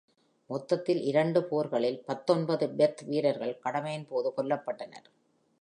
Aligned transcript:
மொத்தத்தில், 0.49 1.01
இரண்டு 1.01 1.43
போர்களில் 1.43 1.99
பத்தொன்பது 2.05 2.69
பெர்த் 2.69 3.01
வீரர்கள் 3.01 3.59
கடமையின் 3.59 4.07
போது 4.07 4.33
கொல்லப்பட்டனர். 4.37 5.07